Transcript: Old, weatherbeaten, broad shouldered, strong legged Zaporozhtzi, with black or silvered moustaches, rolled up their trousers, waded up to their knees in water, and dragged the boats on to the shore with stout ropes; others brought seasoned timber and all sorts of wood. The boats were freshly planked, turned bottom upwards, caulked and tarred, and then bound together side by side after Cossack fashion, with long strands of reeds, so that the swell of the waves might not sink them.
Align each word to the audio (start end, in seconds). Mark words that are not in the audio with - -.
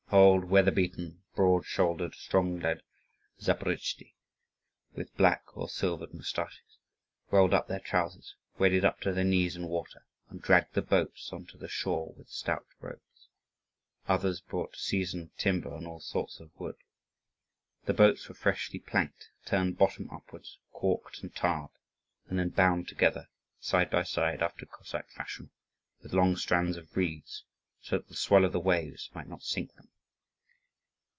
Old, 0.13 0.43
weatherbeaten, 0.49 1.23
broad 1.35 1.65
shouldered, 1.65 2.15
strong 2.15 2.59
legged 2.59 2.83
Zaporozhtzi, 3.39 4.11
with 4.93 5.15
black 5.15 5.55
or 5.55 5.69
silvered 5.69 6.13
moustaches, 6.13 6.77
rolled 7.29 7.53
up 7.53 7.69
their 7.69 7.79
trousers, 7.79 8.35
waded 8.57 8.83
up 8.83 8.99
to 8.99 9.13
their 9.13 9.23
knees 9.23 9.55
in 9.55 9.67
water, 9.69 10.05
and 10.27 10.41
dragged 10.41 10.73
the 10.73 10.81
boats 10.81 11.31
on 11.31 11.45
to 11.45 11.57
the 11.57 11.69
shore 11.69 12.11
with 12.17 12.27
stout 12.27 12.67
ropes; 12.81 13.29
others 14.05 14.41
brought 14.41 14.75
seasoned 14.75 15.31
timber 15.37 15.73
and 15.73 15.87
all 15.87 16.01
sorts 16.01 16.41
of 16.41 16.51
wood. 16.59 16.75
The 17.85 17.93
boats 17.93 18.27
were 18.27 18.35
freshly 18.35 18.79
planked, 18.79 19.29
turned 19.45 19.77
bottom 19.77 20.09
upwards, 20.11 20.59
caulked 20.73 21.23
and 21.23 21.33
tarred, 21.33 21.71
and 22.27 22.37
then 22.37 22.49
bound 22.49 22.89
together 22.89 23.29
side 23.61 23.89
by 23.89 24.03
side 24.03 24.41
after 24.43 24.65
Cossack 24.65 25.09
fashion, 25.11 25.51
with 26.03 26.11
long 26.11 26.35
strands 26.35 26.75
of 26.75 26.97
reeds, 26.97 27.45
so 27.79 27.95
that 27.97 28.09
the 28.09 28.17
swell 28.17 28.43
of 28.43 28.51
the 28.51 28.59
waves 28.59 29.09
might 29.15 29.29
not 29.29 29.41
sink 29.43 29.73
them. 29.75 29.87